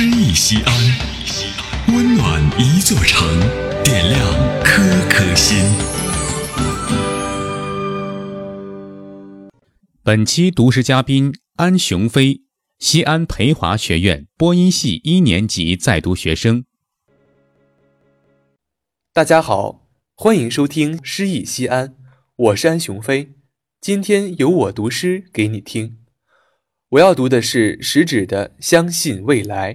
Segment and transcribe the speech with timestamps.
[0.00, 0.72] 诗意西安，
[1.88, 3.28] 温暖一座城，
[3.82, 5.58] 点亮颗颗心。
[10.04, 12.42] 本期读诗嘉宾安雄飞，
[12.78, 16.64] 西安培华学院播音系一年级在读学生。
[19.12, 21.96] 大家好，欢迎收听诗意西安，
[22.36, 23.32] 我是安雄飞。
[23.80, 25.98] 今天由我读诗给你听。
[26.90, 29.74] 我要读的是食指的《相信未来》。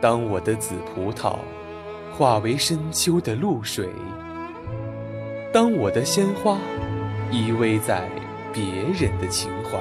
[0.00, 1.36] 当我的紫葡萄
[2.12, 3.88] 化为深秋的露水，
[5.52, 6.58] 当我的鲜花
[7.30, 8.08] 依偎在……
[8.52, 8.64] 别
[8.98, 9.78] 人的情怀，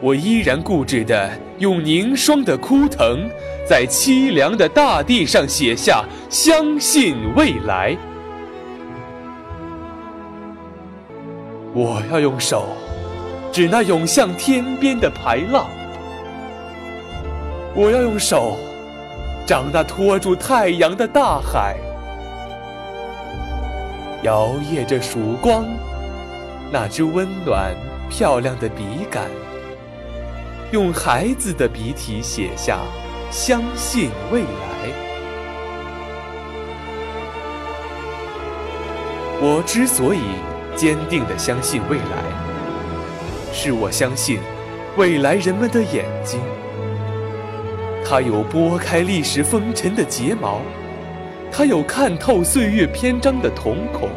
[0.00, 3.28] 我依然固执地用凝霜的枯藤，
[3.68, 7.94] 在凄凉的大地上写下“相信未来”。
[11.74, 12.68] 我要用手
[13.52, 15.66] 指那涌向天边的排浪，
[17.74, 18.56] 我要用手
[19.50, 21.76] 长那托住太阳的大海，
[24.22, 25.64] 摇曳着曙光。
[26.70, 27.74] 那支温暖
[28.08, 29.24] 漂亮的笔杆，
[30.70, 32.78] 用孩子的笔体写下
[33.28, 34.46] “相信未来”。
[39.42, 40.20] 我之所以
[40.76, 42.22] 坚定地相信未来，
[43.52, 44.38] 是我相信
[44.96, 46.38] 未来人们的眼睛，
[48.10, 50.62] 它有拨开历史风尘的睫毛，
[51.52, 54.08] 它有看透岁月篇章的瞳孔。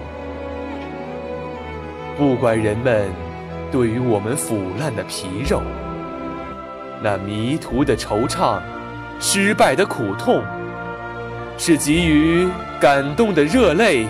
[2.17, 3.07] 不管人们
[3.71, 5.61] 对于我们腐烂的皮肉、
[7.03, 8.59] 那迷途的惆怅、
[9.19, 10.41] 失败的苦痛，
[11.59, 12.49] 是给予
[12.81, 14.07] 感动的热泪、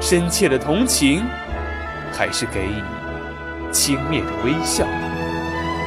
[0.00, 1.22] 深切的同情，
[2.14, 2.82] 还是给予
[3.70, 4.86] 轻蔑的微笑、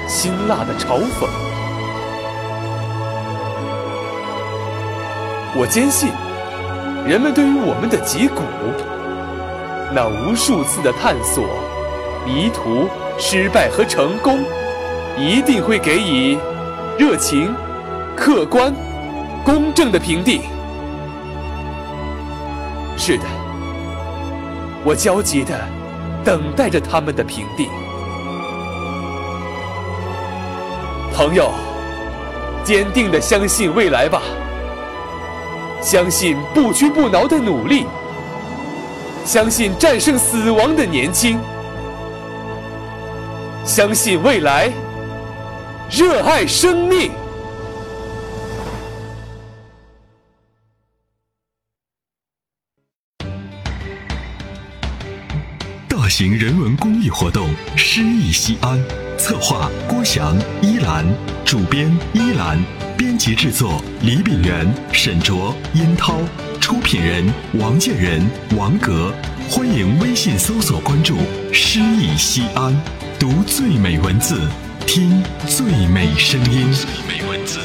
[0.07, 1.27] 辛辣的嘲讽，
[5.53, 6.09] 我坚信，
[7.05, 8.41] 人们对于我们的脊骨。
[9.93, 11.43] 那无数次的探索、
[12.25, 12.87] 迷途、
[13.19, 14.39] 失败和成功，
[15.17, 16.37] 一定会给予
[16.97, 17.53] 热情、
[18.15, 18.73] 客观、
[19.43, 20.41] 公正的评定。
[22.97, 23.25] 是的，
[24.85, 25.59] 我焦急的
[26.23, 27.67] 等待着他们的评定。
[31.13, 31.51] 朋友，
[32.63, 34.21] 坚定的相信未来吧，
[35.81, 37.85] 相信不屈不挠的努力。
[39.23, 41.39] 相信战胜死亡的年轻，
[43.63, 44.71] 相信未来，
[45.91, 47.11] 热爱生命。
[55.87, 58.77] 大型人文公益活动《诗意西安》，
[59.17, 61.05] 策划郭翔、依兰，
[61.45, 62.59] 主编依兰，
[63.01, 66.19] 编辑制作李炳元、沈卓、殷涛。
[66.59, 68.23] 出品人王建仁、
[68.55, 69.11] 王格，
[69.49, 71.17] 欢迎微信搜索关注
[71.51, 72.79] “诗意西安”，
[73.19, 74.39] 读最美文字，
[74.85, 76.71] 听最美声音。
[76.71, 77.57] 最美文字，